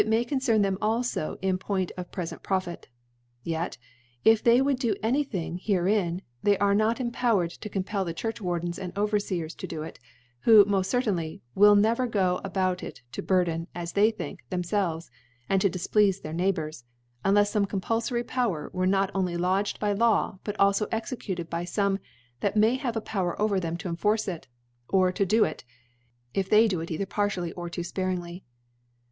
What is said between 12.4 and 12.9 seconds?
about